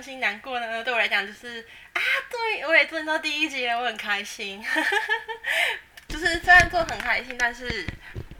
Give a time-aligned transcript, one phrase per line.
[0.00, 0.82] 伤心难过呢？
[0.82, 1.60] 对我来讲，就是
[1.92, 2.00] 啊，
[2.30, 4.64] 对，我也做到第一集了，我很开心。
[6.08, 7.86] 就是虽然做很开心，但是，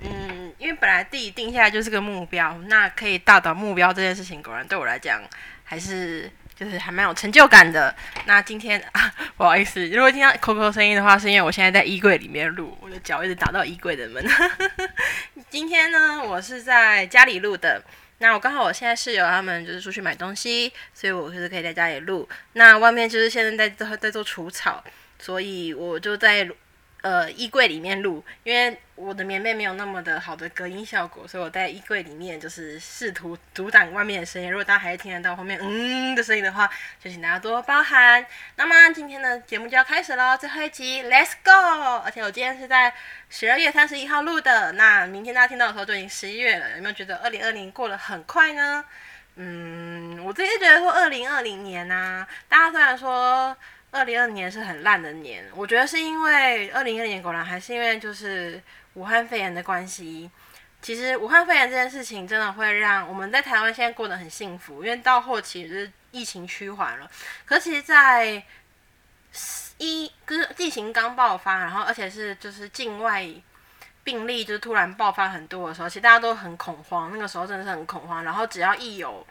[0.02, 5.20] 嗯，因为本来自己定下来就是个目标，那可以达到目标这件事情，果然对我来讲
[5.62, 6.30] 还是。
[6.56, 7.94] 就是还蛮有成就感的。
[8.26, 14.22] 那今天啊， 不好意思，如果听到扣扣声音的话，是因为我现在在衣柜里面录，我的脚一直打到衣柜的门。
[15.48, 17.82] 今天呢，我是在家里录的。
[18.20, 22.26] 那我刚好我现在室友他们就是出去买东西，所以我就是可以在家里录。
[22.54, 24.82] 那外面就是现在在在做除草，
[25.18, 26.48] 所以我就在。
[27.02, 34.50] 呃，衣柜里面录，因为我的棉被没有那么的好的隔音效果，所以我在衣柜里面就是试图阻挡外面的声音。
[34.50, 36.68] 如果大家还是听得到后面嗯的声音的话，
[37.02, 38.26] 就请大家多包涵。
[38.56, 42.02] 那么今天的节目就要开始喽，最后一集，Let's go！
[42.04, 42.92] 而且我今天是在
[43.30, 46.76] 十二月三十一号录的，那明天大家听到的时候就已经十一月了。
[46.76, 48.84] 有没有觉得二零二零过得很快呢？
[49.36, 53.56] 嗯，我自己觉得说二零二零年呢，大家虽然说。
[53.92, 58.62] 二零二零年是很烂的年，我觉得是因为二零二零年果然还是因为就是
[58.94, 60.30] 武汉肺炎的关系。
[60.80, 67.10] 其实武汉肺炎这件事情真的会让我们在台湾现在过得很幸福，因为到后期就是疫情趋缓了。
[67.44, 68.42] 可其实，在
[69.78, 73.28] 一就是疫情刚爆发，然后而且是就是境外
[74.04, 77.10] 病例就突然爆发很多的时候，其实大家都很恐慌。
[77.12, 79.26] 那个时候真的是很恐慌，然后只要一有。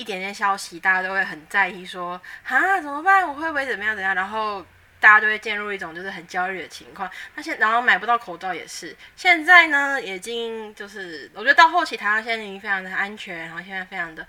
[0.00, 3.28] 一点点消息，大家都会很在意，说啊怎么办？
[3.28, 4.14] 我会不会怎么样怎样？
[4.14, 4.64] 然后
[4.98, 7.10] 大家就会进入一种就是很焦虑的情况。
[7.34, 8.96] 那现然后买不到口罩也是。
[9.14, 14.26] 现在呢，已经就是我觉得到后期台湾现在已经非常的安全，然后现在非常的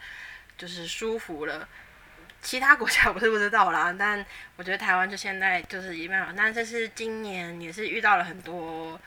[0.58, 1.66] 就是舒服了。
[2.42, 4.26] 其他国家我是不知道啦，但
[4.58, 6.34] 我觉得台湾就现在就是一般。
[6.36, 9.00] 但这是今年也是遇到了很多。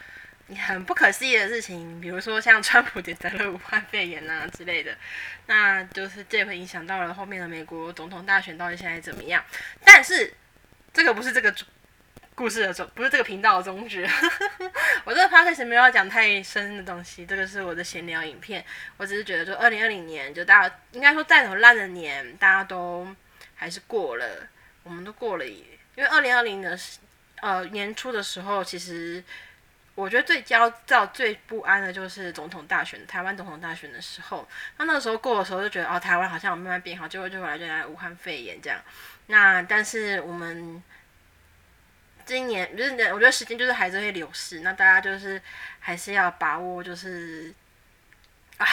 [0.59, 4.95] 很不可思议的事情，比如说像川普得了武汉肺炎啊之类的，
[5.47, 9.43] 那就是这会影响到了后面的美国总统大选到底现在怎么样。
[9.83, 10.35] 但是
[10.93, 11.55] 这个不是这个
[12.35, 14.07] 故事的宗，不是这个频道的宗旨。
[15.05, 18.63] 我这个 p o d c 没有要讲太深的东西，这个是我的闲聊影片。
[18.99, 23.09] 我只是觉得，就二零二零年，就大家应该说再怎么烂的年，大家都
[23.55, 24.47] 还是过了，
[24.83, 25.47] 我们都过了。
[25.47, 25.65] 因
[25.97, 26.79] 为二零二零的
[27.41, 29.25] 呃年初的时候，其实。
[29.97, 38.81] 我觉得最焦躁、最不安的就是总统大选，台湾总统大选的时候，那那个时候过的时候就觉得哦，台湾好像有慢慢变好，结果就后来就来武汉肺炎这样。
[39.29, 40.83] 那但是我们
[42.27, 45.41] 今年就是我觉得时间就是还是会流逝，那大家就是
[45.79, 47.55] 还是要把握就是
[48.57, 48.67] 啊，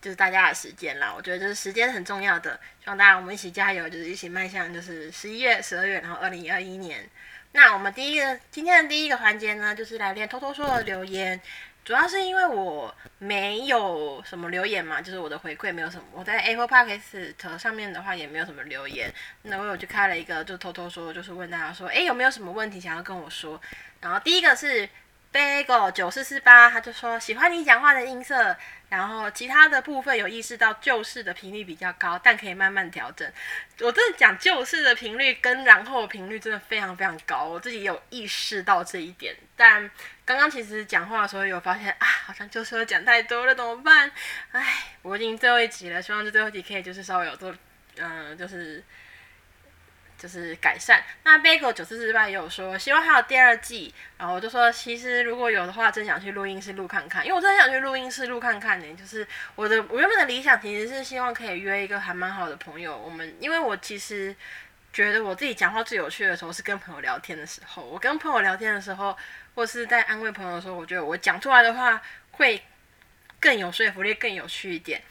[0.00, 1.14] 就是大家的时间啦。
[1.16, 7.08] 我觉得就是时间很重要的，希望大家我们一起加油，就是一起迈向就是十一月、十二月，然后二零二一年。
[7.52, 11.40] 那我们第一个今天的第一个环节呢，就是来练偷偷说的留言。
[11.84, 16.04] 主要是因为我没有什么留言嘛，就是我的回馈没有什么。
[16.12, 19.12] 我在 Apple Podcast 上面的话也没有什么留言。
[19.42, 23.60] 那我有去开了一个，就偷偷说，就是问大家说，哎，有没有什么问题想要跟我说？
[24.00, 24.88] 然后第一个是。
[25.32, 28.54] Bagel 九四四八，他就说喜欢你讲话的音色，
[28.90, 33.26] 然后其他的部分有意识到旧式的频率比较高，但可以慢慢调整。
[33.80, 39.34] 我真的讲旧式的频率跟然后频率真的非常非常高，我自己有意识到这一点。
[39.56, 39.90] 但
[40.24, 44.12] 刚刚其实讲话的时候有发现啊，好像旧式讲太多了，怎么办？
[44.50, 47.54] 唉，我已经最后一集了，希望这最后一集可以就是稍微有做，
[47.96, 48.84] 嗯，就是。
[50.22, 51.02] 就是改善。
[51.24, 53.92] 那 Bagel 九四四八也有说，希望还有第二季。
[54.16, 58.86] 然后我就说，其实如果有的话，真想去录音室录看看，因为我真的想去录音室录看看呢。
[58.94, 62.96] 就是我的我原本的理想其实是希望可以约一个还蛮好的朋友。
[62.96, 64.32] 我们因为我其实
[64.92, 67.82] 觉得我自己讲话最有趣的时候是跟朋友聊天的时候。
[67.82, 69.18] 我跟朋友聊天的时候，
[69.56, 72.62] 或是在安慰朋友的时候，我觉得我讲出来的话会
[73.40, 75.02] 更有说服力，更有趣一点。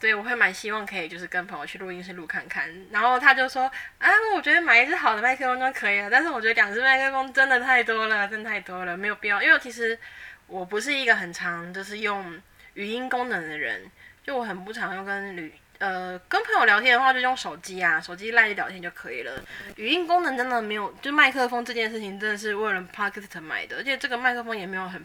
[0.00, 3.64] 对我会蛮希望可以就是跟朋友去录音室录看看，然后他就说
[3.98, 9.42] 啊，我觉得买一支好的麦克风就可以了，但是我觉得两支麦克风真的太多了，真的太多了，没有必要。
[9.42, 9.98] 因为其实
[10.46, 12.40] 我不是一个很常就是用
[12.74, 13.90] 语音功能的人，
[14.22, 19.42] 就我很不常用跟旅呃跟朋友聊天的话就用手机啊，手机赖着聊天就可以了。
[19.76, 25.04] 语音功能真的没有，就麦克风这件事情真的是为了 podcast 买的，而且这个麦克风也没有很。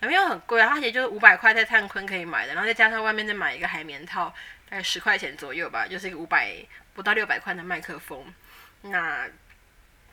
[0.00, 4.32] 也没有很贵啊，它其实就是五百块在灿坤可以买的，然后再加上外面再买一个海绵套，
[4.68, 6.54] 大概十块钱左右吧，就是一个五百
[6.94, 8.24] 不到六百块的麦克风。
[8.82, 9.26] 那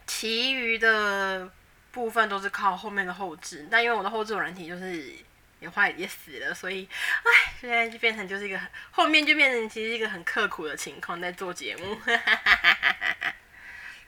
[0.08, 1.50] 其余的
[1.92, 5.14] 部分都是靠后面的后置，但因为我的后置软体就是
[5.60, 6.88] 也坏也死了，所以
[7.24, 8.60] 唉，现在就变成就是一个
[8.92, 12.00] 后面就变成其实一个很刻苦的情况在做节目，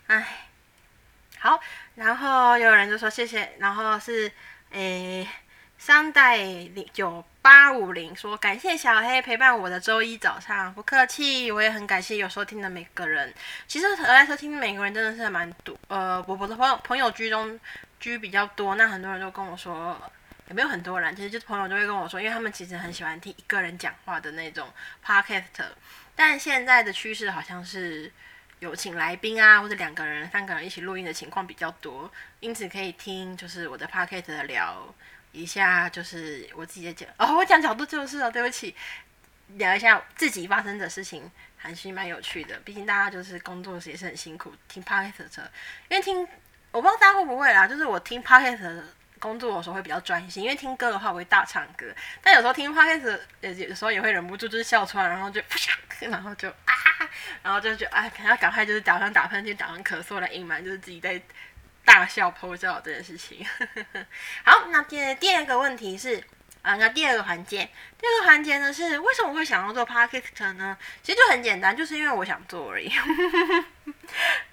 [0.07, 0.41] 唉。
[1.37, 1.61] 好，
[1.93, 4.31] 然后有人就说谢谢，然后是
[4.71, 5.27] 诶
[5.77, 13.31] 三代零九八五零说感谢小黑陪伴我的周一早上，不客气，我也很感谢有收听的每个人。
[13.67, 17.59] 其实来收听的每个人真的是蛮多，呃，我我的朋友朋友居中
[17.99, 19.99] 居比较多，那很多人都跟我说，
[20.47, 24.67] 也没有很多人，其实就是朋友就会跟我说，因为他们其实很喜欢听一个人讲话的那种
[25.05, 25.43] podcast，
[26.15, 28.11] 但现在的趋势好像是。
[28.65, 34.93] 有请来宾啊，或者两个人、三个人一起录音的情况比较多，因此可以听就是我的 p o c k e t 聊
[35.31, 38.75] 一下，就是我自己的讲哦，我讲角度就是啊，对不起，
[39.57, 42.57] 聊一下自己发生的事情，还是蛮有趣的。
[42.65, 45.51] 毕竟大家就是工作时也是很辛苦，听 p o c k e t 的，
[45.89, 46.27] 因为听
[46.71, 48.83] 我不知道大家会不会啦，就是我听 p o c k e t
[49.17, 51.85] 工作的时候会比较专心，因为听歌的话我会大唱歌，
[52.21, 55.41] 但有时候听 podcast 也有时候也会忍不住就是笑出来，然后就，
[56.11, 56.73] 然后就啊，
[57.43, 61.21] 然后就觉得哎，可能要赶快就是打算打喷嚏、打算咳嗽来隐瞒，就是自己在
[61.83, 63.45] 大笑、偷笑这件事情。
[64.43, 66.23] 好，那第第二个问题是
[66.61, 70.77] 啊，那第二个环节，第二个环节呢是为什么会想要做 podcast 呢？
[71.03, 72.91] 其实就很简单，就是因为我想做而已。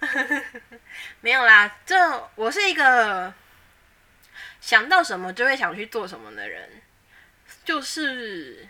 [1.21, 3.33] 没有啦，这我是一个。
[4.61, 6.71] 想到什么就会想去做什么的人，
[7.65, 8.69] 就是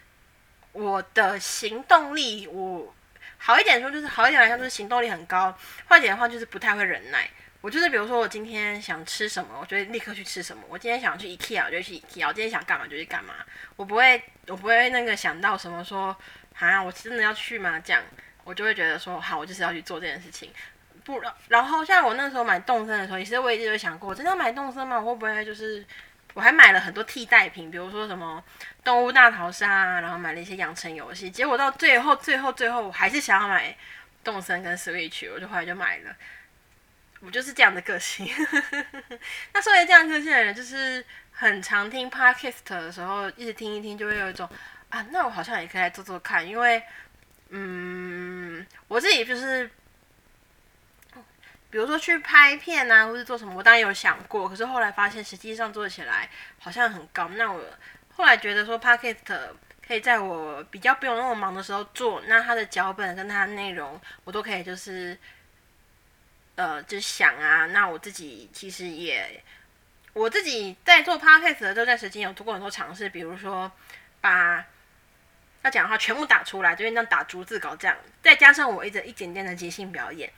[0.72, 2.46] 我的行动力。
[2.46, 2.94] 我
[3.44, 5.52] 好一点说就是好一点来说就是行动力很高，
[5.88, 7.28] 坏一点的话就是不太会忍耐。
[7.60, 10.62] 我就是比如说我今天想吃什么，我就会立刻去吃什么。
[10.68, 12.28] 我今天想去 IKEA，我就去 IKEA。
[12.28, 13.34] 我今天想干嘛就去干嘛。
[13.74, 16.16] 我不会，我不会那个想到什么说
[16.58, 17.80] 啊，我真的要去吗？
[17.80, 18.00] 这样
[18.44, 20.52] 我就会觉得说好，我就是要去做这件事情。
[21.04, 25.00] 不，然后像我那时候买动森的时候，其实我一直有想过，真的要买动森吗？
[25.00, 25.84] 会不会就是，
[26.34, 28.42] 我还买了很多替代品，比如说什么
[28.82, 31.30] 动物大逃杀啊，然后买了一些养成游戏。
[31.30, 33.76] 结果到最后，最后，最后，我还是想要买
[34.24, 36.16] 动森跟 Switch，我就后来就买了。
[37.20, 38.28] 我就是这样的个性。
[39.52, 44.48] 那作为这样个性的人，就是很常听 Podcast 的时候，一直听一听，就会有一种
[44.88, 46.82] 啊，那我好像也可以来做做看，因为，
[47.50, 49.70] 嗯，我自己就是。
[51.72, 56.28] 比如说去拍片啊，或者做什么，我当然有想过，可是后来发现实际上做起来
[56.60, 57.26] 好像很高。
[57.30, 57.64] 那我
[58.14, 59.34] 后来觉得说 p o c k e t
[59.88, 65.16] 可以在我比较不用那么忙的时候做，那它的脚本跟它的内容我都可以就是
[66.56, 67.64] 呃就想啊。
[67.64, 69.42] 那我自己其实也
[70.12, 73.72] 我自己在做 podcast 的这段时间有做过很多尝试，比如说
[74.20, 74.62] 把
[75.62, 80.30] 要讲的话全部打出来，就是像打逐字稿这样，再加上我一直一点点的即兴表演。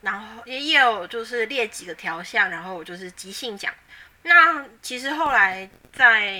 [0.00, 3.72] 然后也有就是列几个条项，然后我就是即兴讲。
[4.24, 6.30] 那其实后来在，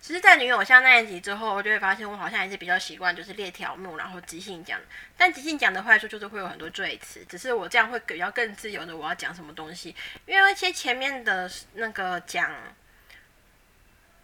[0.00, 4.80] 其实，在女友像那一集之后，我就会发现我好像还是比较习惯就是列条目，然后即兴讲。
[5.16, 9.94] 但即兴讲的坏处就是会有很多赘词，只是我这样会比较更自由的我要讲什么东西。
[10.24, 12.50] 因为一些前面的那个讲，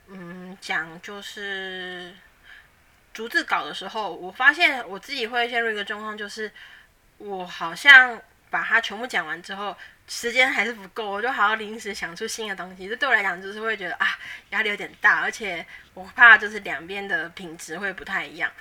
[0.06, 2.14] 嗯，讲就是
[3.12, 6.50] 逐字稿的时候，我发现我自己会陷入一个状况，就是。
[7.24, 9.74] 我好像把它全部讲完之后，
[10.06, 12.86] 时间还是不够，我就还要临时想出新的东西。
[12.86, 14.18] 这对我来讲就是会觉得啊，
[14.50, 15.64] 压力有点大，而且
[15.94, 18.52] 我怕就是两边的品质会不太一样。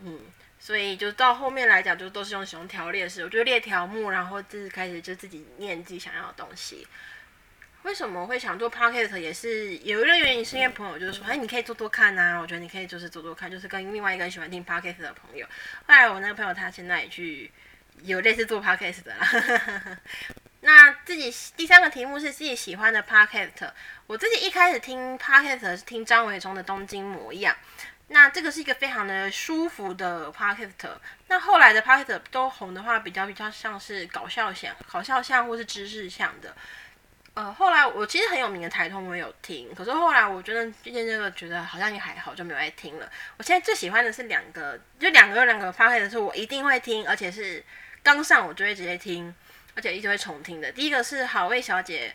[0.00, 0.20] 嗯，
[0.58, 6.86] 所以就到后面来讲，就都是用使用条列式，我就列条目，然后就是开始就自己念自己想要的东西。
[7.84, 9.16] 为什么会想做 podcast？
[9.18, 12.38] 也是有一个原因，是因为朋友就是说，哎，你可以做做看啊。
[12.38, 15.46] 我觉得你可以就是做做看，就是跟另外一个喜欢听 podcast 的朋友。
[15.86, 17.50] 后来我那个朋友他现在也去。
[18.02, 19.98] 有类似做 podcast 的啦，
[20.60, 23.70] 那自己第三个题目是自己喜欢的 podcast。
[24.06, 27.54] 我自己一开始听 podcast 是听张伟忠的《东京模样》，
[28.08, 30.70] 那这个是一个非常的舒服的 podcast。
[31.28, 36.54] 那后来的 podcast 都红的话，比较比较像是搞笑像、搞笑像或是知识像的。
[37.34, 43.10] 呃，后来我其实很有名的台通我有听，可是后来我觉得最近这个觉得好像也还好，就没有爱听了。
[43.36, 47.64] 我现在最喜欢的是两个，就两个有两个 podcast 是我一定会听，而且是。
[48.04, 49.32] 刚上我就会直接听，
[49.76, 50.72] 而且一直会重听的。
[50.72, 52.12] 第一个是好味小姐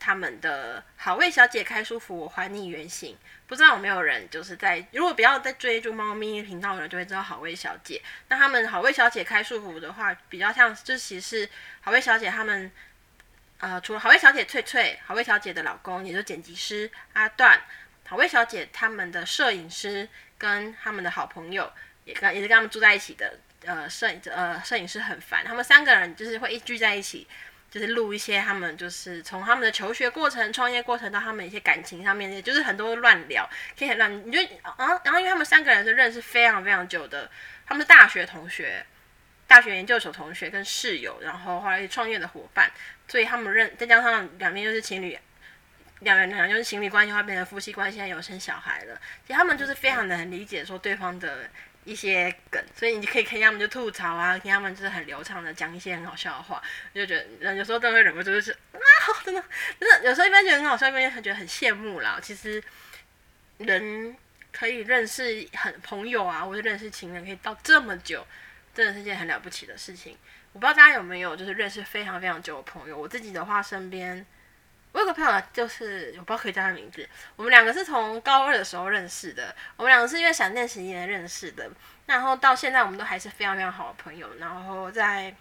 [0.00, 3.16] 他们的好味小姐开舒服，我还你原形。
[3.46, 8.02] 不知道有没有人就是在如果不要在追逐猫咪频道的人就会知道好味小姐。
[8.26, 11.48] 那他们好味小姐开舒服的话，比较像就其实
[11.80, 12.72] 好味小姐他们
[13.64, 17.58] 呃，除了好味小姐翠翠，好味小姐的老公也就剪辑师阿段，
[18.06, 20.06] 好味小姐他们的摄影师
[20.36, 21.72] 跟他们的好朋友
[22.04, 23.38] 也跟也是跟他们住在一起的。
[23.64, 27.26] 呃，摄影呃，摄影师很烦，他们三个人就是会一聚在一起，
[27.70, 34.12] 就是录一些他们就是从他们的求学过程、创业过程到他们一些感情上面，也就是很多乱聊，可以很乱。
[34.26, 37.30] 你就啊，然后因为他们三个人是认识非常非常久的，
[37.66, 38.84] 他们是大学同学，
[39.46, 42.70] 大学研究所同学跟室友，然后后来创业的伙伴，
[43.08, 45.18] 所以他们认再加上两边又是情侣，
[46.00, 51.48] 两人两就是情侣关系，话变成夫妻关系，现在有生小孩了，其实他们就是非常的很理解说对方的。
[51.86, 56.62] 一些梗，所以你可以听他们就吐槽啊，听他们就是很流畅的讲一些很好笑的话，
[56.94, 58.80] 就觉得有时候都会忍不住就是啊，
[59.22, 59.44] 真的
[59.78, 62.18] 真的有时候一边觉得很好笑，一边觉得很羡慕啦。
[62.22, 62.64] 其实
[63.58, 64.16] 人
[64.50, 68.26] 可以认识很朋友啊，或者认识情人可以到这么久，
[68.74, 70.18] 真的是件很了不起的事情。
[70.52, 74.26] 我不知道大家有没有就是认识非常非常久的朋友，我自己的话身边。
[74.92, 77.08] 我有个朋友，就是我不知道可以叫他名字。
[77.34, 81.68] 我们两个是从高二的时候认识的，我们两个是因为闪电十一年认识的，
[82.06, 84.28] 然后到现在我们都还是非常非常好的朋友。
[84.36, 85.34] 然后在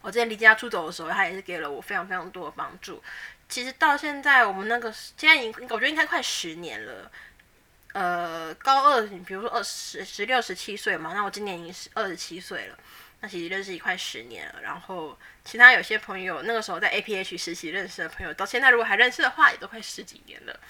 [0.00, 3.02] 我之前离家出走的时候，他也是给了我非常非常多的帮助。
[3.50, 7.10] 其实到现在，我们那个现在已经我觉得应该快十年了。
[7.94, 12.76] 呃，高二，你比如说二十十六十七岁嘛，那我今年已经是二十七岁了。
[13.20, 20.60] 那其实认识一快十年了，然后其他有些朋友那个时候在 APH 实习认识的朋友，到现在如果还认识的话，也都快十几年了。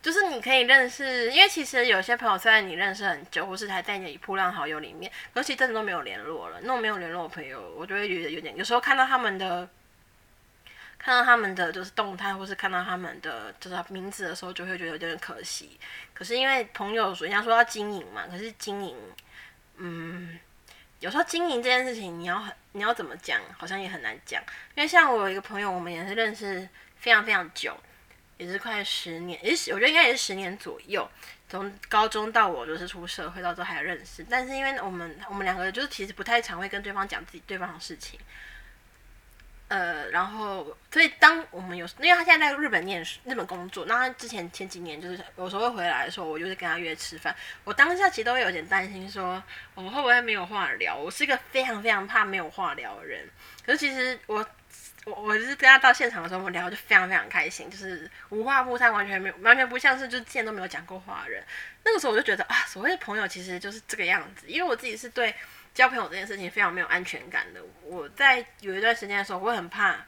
[0.00, 6.60] 就是你可以认识，因为其实有些朋友虽然你认识很久，或是还在你的铺浪好友里面，可是真的都没有联络了。
[6.62, 9.68] 那种没有联络的朋友，我就会觉得有点，有时候看到他们的，
[10.98, 15.78] 看到他们的就是动态，或是看到他们的就是名字的时候，就会觉得有点可惜。
[16.12, 18.96] 可是因为朋友，人家说要经营嘛，可是经营，
[19.76, 20.38] 嗯。
[21.00, 24.42] 有时候经营这件事情，你要很你要怎么讲，好像也很难讲。
[24.74, 27.72] 因为像我有一个朋友，我们也是认识非常非常久，
[28.36, 31.08] 也是快十年，也是我觉得应该也是十年左右。
[31.48, 38.18] 从高中到我就是出社会到之后还认识，但是因为我们我们两个就是其实不太常会跟对方讲自己对方的事情。
[39.68, 47.36] 呃，然后，所以当我们有，因为他现在在日本念书、日本工作，那他之前前几年就是有时候会回来的时候，我就是跟他约吃饭。
[47.64, 49.42] 我当下其实都会有点担心，说
[49.74, 50.96] 我会不会没有话聊？
[50.96, 53.28] 我是一个非常非常怕没有话聊的人。
[53.62, 54.36] 可是其实我，
[55.04, 61.44] 我我是跟他到现场的时候，我们聊就非常非常开心，就是无话不谈，完全没有，完全不像是就之前都没有讲过话的人。
[61.84, 65.34] 那个时候我就觉得啊，所谓的朋友其实就是这个样子，因为我自己是对。
[65.78, 67.62] 交朋友这件事情非常没有安全感的。
[67.84, 70.04] 我在有一段时间的时候，我很怕，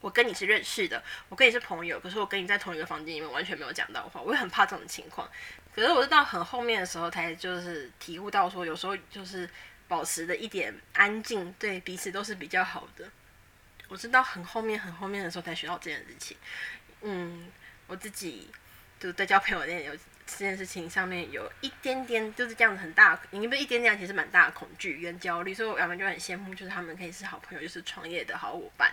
[0.00, 5.28] 我跟你是认识的，我跟你是朋友，可是我跟你在同一个房间里面完全没有讲到话，我会很怕这种情况。
[5.74, 9.50] 可是我是到很后面的时候才就是体悟到说，有时候就是
[9.88, 13.10] 保持的一点安静，对彼此都是比较好的。
[13.88, 16.36] 我是到很后面很后面的时候才学到这件事情。
[17.00, 17.50] 嗯，
[17.88, 18.48] 我自己
[19.00, 19.92] 就在交朋友那有。
[20.26, 28.92] 这件事情上面有一点点就是这样子很大，因为一点点其实蛮大的恐惧跟焦虑，所以我原本就很羡慕，就是他们可以是好朋友，就是创业的好伙伴。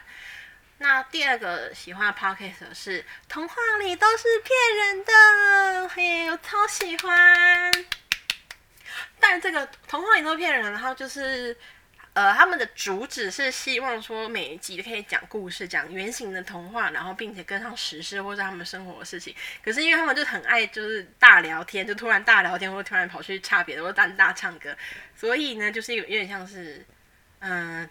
[0.77, 7.71] 那第二个喜欢的 podcast 是童话里都是骗人的，嘿，我超喜欢。
[9.19, 11.57] 但这个童话里都是骗人，然后就是。
[12.13, 19.33] 呃，他们的主旨是希望说每一集都可以讲故事，讲原型的童话，然后并且跟上时事或者他们生活的事情。
[19.63, 24.75] 可是因为他们就很爱就是大聊天，就突然大聊天，或突然跑去差别的，或者大大唱歌，
[25.15, 26.85] 所以呢，就是有有点像是，
[27.39, 27.89] 嗯。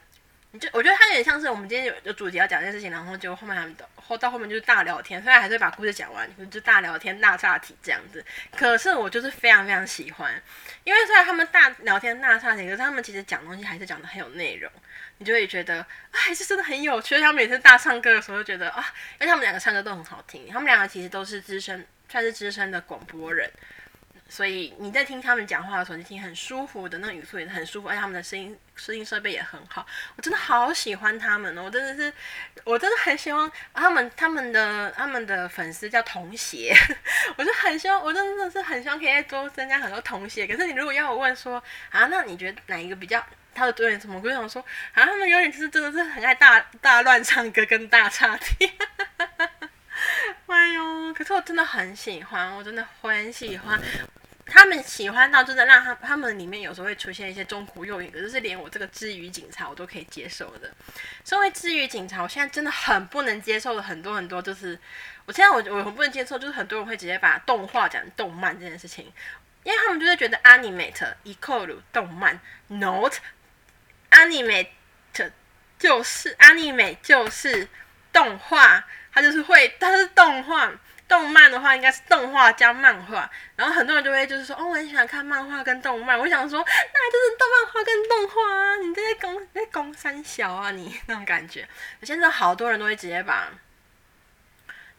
[0.59, 8.25] 就我觉得他有点像是我们今天有有主题要讲这件事情，然后就后面他们后到后面就是大聊天，虽然还是把故事讲完，就大聊天大岔题这样子。
[8.57, 10.43] 可是我就是非常非常喜欢，
[10.83, 14.69] 因为虽然他们大聊天大岔题，可是他们其实讲东西还是讲的很有内容，
[15.19, 17.17] 你就会觉得啊，还是真的很有趣。
[17.21, 18.85] 他们每次大唱歌的时候，就觉得啊，
[19.21, 23.49] 因为他们两个唱歌都很好听，他们两个其实都是资深，算是资深的广播人。
[24.31, 29.85] 所以你在听他们讲话的时候，你听很舒服的那个语速也很舒服，而且他们的声音声音设备也很好，
[30.17, 31.65] 我真的好喜欢他们哦！
[31.65, 32.13] 我真的是，
[32.65, 36.73] 我真的很希望他们他们的他们的粉丝叫童鞋，
[37.37, 40.47] 我就很希望，我真的是很希望可以多增加很多童鞋。
[40.47, 41.61] 可是你如果要我问说
[41.91, 43.21] 啊，那你觉得哪一个比较
[43.53, 44.15] 他的表演什么？
[44.17, 44.63] 我就想说
[44.95, 48.71] 啊，他们有点就是真的是很爱大 大乱唱歌跟大岔题。
[50.47, 53.81] 哎呦，可是我真的很喜欢，我真的很喜欢。
[54.51, 60.69] 他们喜欢到真的让他他们里面有时候会出现一些中苦幼语，可是是连我这个知语警察我都可以接受的。
[61.25, 64.77] 身为治愈警察，我现在真的很不能接受的很多很多，就是
[65.25, 69.11] 我现在我我很不能接受，就是很多人会直接把动画讲动漫这件事情，
[69.63, 73.15] 因为他们就会觉得 animate equal 动漫，not
[74.11, 74.67] animate
[75.79, 77.69] 就是 animate 就是
[78.13, 80.73] 动画，它就是会它是动画。
[81.11, 86.17] 动漫的话应该是动画加漫画，然后很多人就会就是说，哦，我很喜欢看漫画跟动漫。
[86.17, 91.69] 我想说，那就是动漫画跟动画啊，你这些公在公三小啊，你那种感觉。
[92.05, 93.49] 现在好多人都会直接把，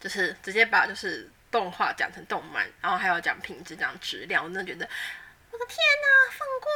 [0.02, 4.44] 就是直接把就是动画讲成动漫，然后还有讲品质、讲质量。
[4.44, 4.86] 我真的觉得，
[5.50, 6.70] 我的天哪，放过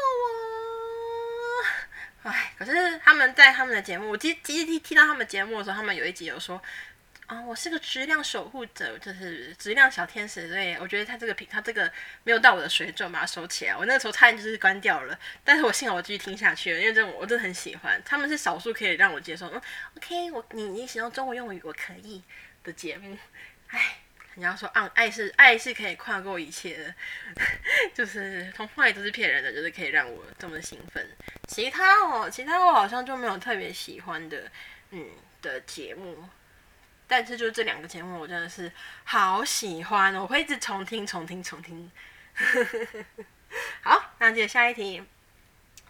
[2.23, 2.31] 我！
[2.31, 6.61] 唉，可是他们在他们的节目，我第第一听到他们节目的时候，他们有一集有说。
[7.27, 11.91] 啊，我是个质量守护者，就是质量小天使，所以我觉得他这个品，他这个
[12.23, 13.75] 没有到我的水准，把它收起来。
[13.75, 17.99] 我那个时候差点就是关掉了，但是我幸好我继续听下去了，因为这种我真的很喜欢。
[18.05, 19.61] 他们是少数可以让我接受，嗯
[19.97, 22.21] ，OK，我你你使用中文用语我可以
[22.63, 23.17] 的节目。
[23.69, 23.97] 唉，
[24.35, 26.93] 人家说啊，爱是爱是可以跨过一切的，
[27.91, 31.03] 就是童话也都是骗人的，就是可以让我这么兴奋。
[31.47, 34.43] 其他哦，其他我好像就没有特别喜欢的，
[34.91, 35.07] 嗯
[35.41, 36.23] 的节目。
[37.07, 38.71] 但是就是这两个节目，我真的是
[39.03, 41.91] 好喜欢，我会一直重听、重听、重听。
[43.81, 45.03] 好，那接下一题，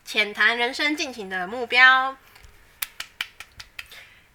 [0.04, 2.16] 浅谈人生进行的目标。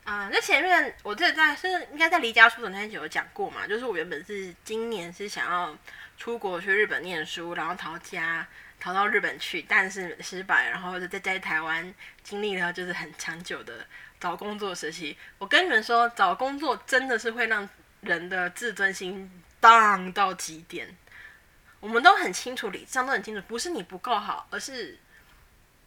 [0.05, 5.77] 啊，那前面我这在是应该在离家出走那天有讲过嘛，就是我原本是今年是想要
[6.17, 8.45] 出国去日本念书，然后逃家
[8.81, 11.95] 逃到日本去，但是失败，然后就在在台湾
[12.25, 13.87] 经历了就是很长久的。
[14.21, 17.67] 找工作时期，我跟你们说，找工作真的是会让
[18.03, 20.95] 人的自尊心荡到极点。
[21.81, 24.99] 我们都很清楚，理智上都很清楚，不是你不够好，而是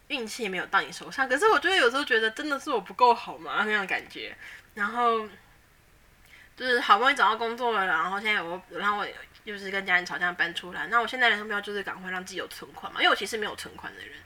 [0.08, 1.30] 运气没有到你手上。
[1.30, 3.64] 可是我觉得有时候觉得真的是我不够好吗？
[3.66, 4.36] 那样感觉。
[4.74, 5.30] 然后
[6.58, 9.08] 就是好不容易找到工作了，然后现在我，然后我
[9.44, 10.88] 又是跟家人吵架搬出来。
[10.88, 14.18] 那我现在的目标就是赶快让自己有存款嘛，因为我其实没有存款的人。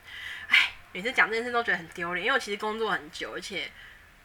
[0.48, 3.70] 唉，每次讲这件事都觉得很丢脸，因为我其实工作很久，而且。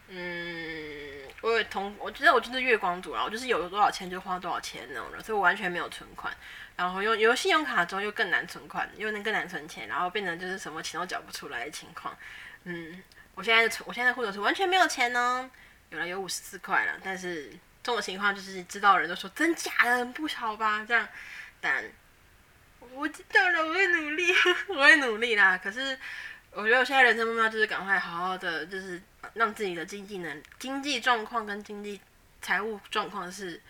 [0.08, 6.32] 嗯，我有同，我觉得我就是月光族啊，我就是有多少钱就花多少钱那种人，所以我完全没有存款。
[6.76, 12.14] 然后用有信用卡之后又更难存款，又能更难存钱，然后变成就是什么钱都缴不出来的情况。
[12.64, 13.02] 嗯，
[13.34, 15.50] 我现在存，我现在或者是完全没有钱呢，
[15.88, 17.50] 有了有五十四块了，但是
[17.82, 21.08] 这种情况就是知道人都说真假的不少吧，这样，
[21.60, 21.82] 但
[22.92, 24.32] 我知道了，我会努力，
[24.68, 25.56] 我会努力啦。
[25.56, 25.98] 可是
[26.50, 29.00] 我觉得我现在人生目标就是赶快好好的，就是。
[29.34, 32.00] 让自己的经济能、经济状况跟经济
[32.40, 33.60] 财务状况是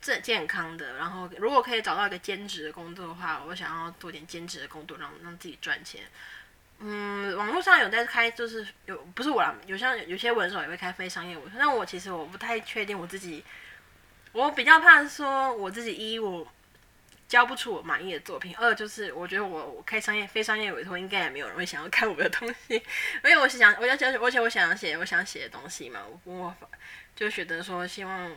[0.00, 0.96] 正健康的。
[0.96, 6.02] 然后，如果可以找到一个兼职的工作的话，我想要做点兼职的工作，让让自己赚钱。
[6.78, 13.44] 嗯，网络上有在开，就是有不是我啦，有像有些文手也会开非商业文，但我其实我不太确定我自己，
[14.32, 16.46] 我比较怕说我自己一我。
[17.30, 18.52] 交不出我满意的作品。
[18.56, 22.74] 二就是我觉得我我开商业非商业委托，应该也没有人会想要看我的东西，
[23.22, 26.00] 因为我是想我要写，而且我想写我想写的东西嘛。
[26.24, 26.56] 我我
[27.14, 28.34] 就觉得说希望，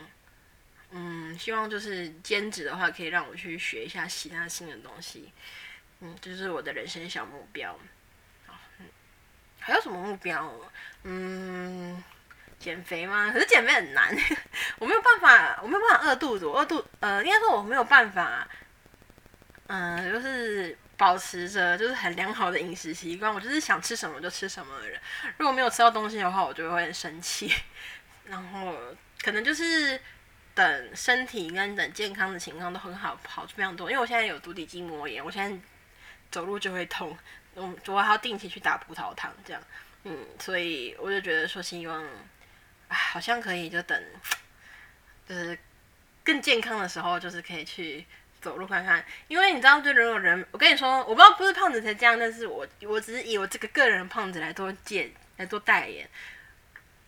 [0.92, 5.32] 嗯，希望就是兼职的话，可以让我去学一下其他新的东西。
[5.98, 7.76] 嗯，就是我的人生小目标。
[8.78, 8.86] 嗯，
[9.58, 10.54] 还有什么目标？
[11.02, 12.00] 嗯，
[12.60, 13.32] 减肥吗？
[13.32, 14.16] 可是减肥很难，
[14.78, 16.46] 我没有办法，我没有办法饿肚子。
[16.46, 18.46] 饿肚，呃，应该说我没有办法。
[19.66, 25.00] 嗯，就是保持着就是很良好的饮食习惯，我就是想吃什么就吃什么的人。
[25.38, 27.50] 如果没有吃到东西的话，我就会很生气。
[28.26, 28.76] 然后
[29.22, 29.98] 可能就是
[30.54, 33.90] 等身体跟等健康的情况都很好，好处非常多。
[33.90, 35.58] 因为我现在有足底筋膜炎，我现在
[36.30, 37.16] 走路就会痛，
[37.54, 39.62] 我我还要定期去打葡萄糖，这样。
[40.02, 42.04] 嗯，所以我就觉得说希望，
[42.88, 44.04] 啊，好像可以就等，
[45.26, 45.58] 就是
[46.22, 48.04] 更健康的时候，就是可以去。
[48.44, 56.06] 走路看看，因为你知道，就人有人，我跟你说，我不知道不是胖子才这样，但是我我只是以我这个个人胖子来做借来做代言，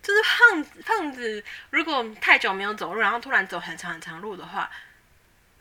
[0.03, 4.71] 就是胖子胖子如果太久没有走路，然后突然走很长很长路的话，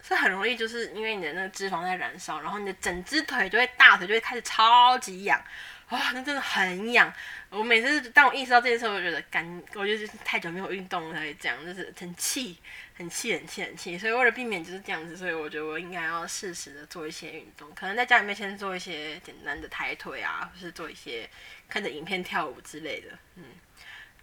[0.02, 5.44] 是很容易就是因为你的那个脂肪在燃烧，然后你的整只腿就会大腿就会开始超级痒。
[5.90, 7.14] 哇，那真的很痒！
[7.50, 12.58] 我每次当我意识到这件事，我就觉得干，我就是太久没有运动了，这样就是很气，
[12.96, 13.96] 很气，很气，很气。
[13.96, 21.30] 所以为了避免就是这样子，所以我觉得我应该要适时的做一些运动，可能在家里面先做一些简单的抬腿啊，或是做一些
[21.70, 23.10] 看着影片跳舞之类的。
[23.36, 23.44] 嗯，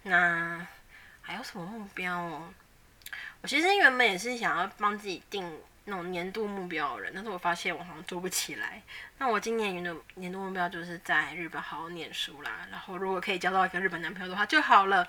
[0.03, 0.67] 那
[1.21, 2.53] 还有什么目标哦？
[3.41, 5.59] 我其实原本也是想要帮自己定。
[5.85, 8.81] 那种年度目标的人，但是我发现我好像做不起来。
[9.17, 15.07] 那我今年的年度目标就是在日本好好念书啦，然后如果可以交到一个日本男朋友的话就好了。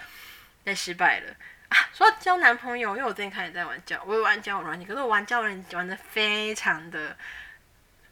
[0.67, 1.35] 但失败了
[1.69, 1.77] 啊！
[1.93, 7.15] 说交男朋友，因为我最近开始在玩交，我有玩交友软件，可是我玩交友软件玩的非常的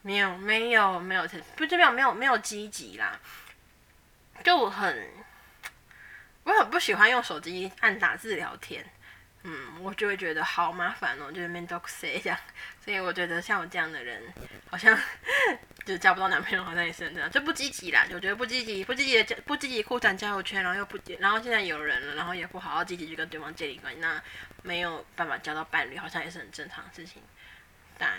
[0.03, 3.19] 没有没有没有不这边没有没有积极啦，
[4.45, 5.09] 就很
[6.45, 8.85] 我很不喜欢用手机按打字聊天。
[9.45, 12.39] 嗯，我就会觉得好麻烦哦，就是面 dog say 这样，
[12.85, 14.23] 所以我觉得像我这样的人，
[14.71, 14.97] 好像
[15.85, 18.07] 就交不到男朋友，好像也是这样，就不积极啦。
[18.13, 24.23] 我觉得不积极，不积极的不积极扩展交友圈，然后又不，然后现在有人了，然后也不好好积极去跟对方建立关系，那
[24.63, 27.21] 没有办法交到伴侣，好像也是很正常的事情。
[27.99, 28.19] 但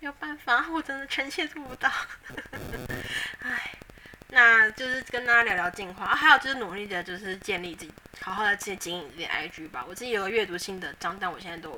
[0.00, 1.90] 没有办法，我真的臣妾做不到。
[3.42, 3.72] 唉，
[4.30, 9.84] 那就是跟大家聊聊近况啊，还有就是努力的，就是建立自己，好好的去经营自己 IG 吧。
[9.88, 11.70] 我自己有个阅读心得章，但我现在都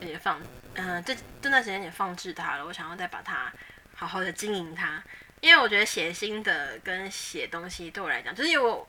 [0.00, 0.40] 有点放，
[0.74, 2.64] 嗯，这这段时间也放置它了。
[2.64, 3.52] 我想要再把它
[3.94, 5.02] 好好的经营它，
[5.40, 8.88] 因为我觉得写心得跟写东西对我来讲，就是因为我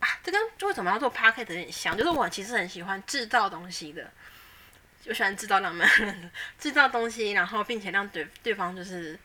[0.00, 4.10] 啊，这跟为什么要做 p a r k e t 有点像，就是我其实很喜欢制造东西的，
[5.02, 5.86] 就喜欢制造浪漫，
[6.58, 9.18] 制造东西，然后并且让对对方就是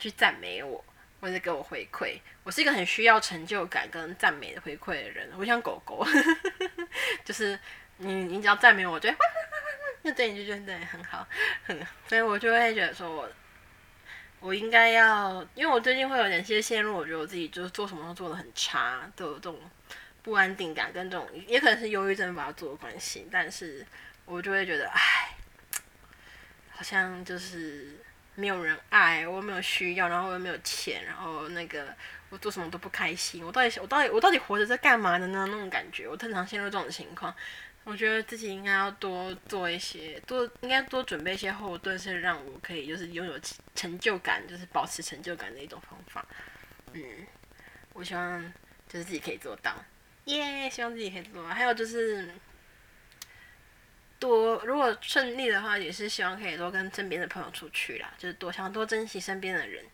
[0.00, 0.84] 去赞美我。
[1.20, 5.28] 或者给我回馈，我是一个很需要成就感跟赞美的回馈的人。
[5.36, 6.06] 我像狗狗，
[7.24, 7.58] 就是
[7.96, 9.10] 你你只要赞美我，就
[10.04, 11.26] 就对你就觉得对很好，
[11.64, 13.28] 很，所以我就会觉得说我
[14.40, 19.58] 我应该要，因为我最近会有点些陷入，我觉得我自己就是做什么都做的很差，都有这种
[20.22, 23.84] 不安定感跟这种，也可能是忧郁症把它做的关系，但是
[24.26, 25.34] 我就会觉得，唉，
[26.70, 27.98] 好像就是。
[28.36, 31.86] 没有人爱我又，没有需要，然后我又没有钱，然后那个
[32.28, 33.44] 我做什么都不开心。
[33.44, 35.46] 我到底我到底我到底活着在干嘛的呢？
[35.50, 37.34] 那种感觉，我经常陷入这种情况。
[37.84, 43.32] 我觉得自己应该要多做一些，多应该多准备一些后盾，是让我可以就是拥有
[43.74, 46.26] 成就感，就是保持成就感的一种方法。
[46.92, 47.02] 嗯，
[47.94, 48.52] 我希望
[48.88, 49.72] 就是自己可以做到，
[50.26, 50.68] 耶！
[50.68, 51.48] 希望自己可以做到。
[51.48, 52.28] 还有就是。
[54.18, 59.84] 多如果顺利的话，也是希望可以多跟身边的朋友出去啦，就是多想多珍惜身边的人，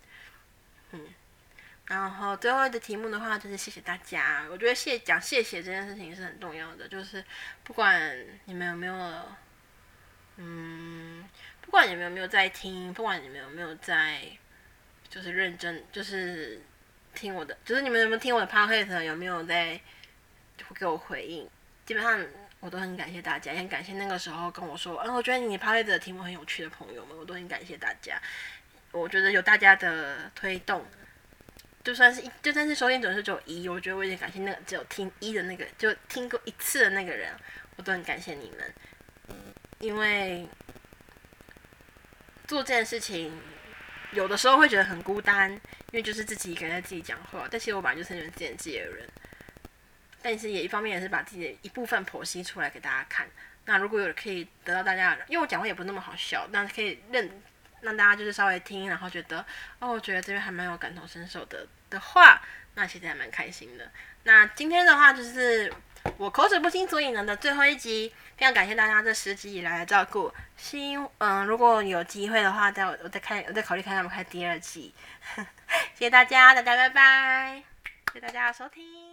[0.92, 1.06] 嗯。
[1.86, 4.46] 然后最后的题目的话，就是谢谢大家。
[4.50, 7.22] 我觉得谢讲谢谢这件事情是很重要的，就是
[7.64, 8.94] 不管你们有没有，
[10.36, 11.28] 嗯，
[11.60, 14.22] 不管你们有没有在听，不管你们有没有在，
[15.10, 16.62] 就是认真，就是
[17.14, 19.78] 听我的，就是你们有没有听我的 podcast，有没有在
[20.74, 21.46] 给我回应，
[21.84, 22.24] 基本上。
[22.62, 28.16] 我都很感谢大家，也很感谢那个时候跟我说，嗯，我觉得你 p a 的题目很有趣的朋友们，我都很感谢大家。
[28.92, 30.86] 我觉得有大家的推动，
[31.82, 37.34] 就算是一，就算是收听总是只有一，我觉得我也感谢那个只有听一的那个，就听过一次的那个人，
[37.74, 39.38] 我都很感谢你们。
[39.80, 40.46] 因为
[42.46, 43.36] 做这件事情，
[44.12, 45.60] 有的时候会觉得很孤单，因
[45.94, 49.08] 为就是自己一个人在自己讲话，但其实我本来就是很自言自语的人。
[50.22, 53.26] 但是也一方面也是把自己的一部分剖析出来给大家看。
[53.64, 57.42] 那如果有可以得到大家，因为我讲话也不那么好笑，但是可以认
[57.80, 59.44] 让大家就是稍微听，然后觉得
[59.78, 62.40] 哦，我觉得这边还蛮有感同身受的的话，
[62.74, 63.90] 那其实还蛮开心的。
[64.24, 65.72] 那今天的话就是
[66.16, 70.32] 我口齿不清所以呢的最后一集，非常感谢大家这十集以来的照顾。
[70.56, 74.94] 希嗯，如果有机会的话，再我再看，我再考虑看他们开第二季。
[75.94, 77.62] 谢谢大家，大家拜拜，
[78.12, 79.11] 谢谢大家的收听。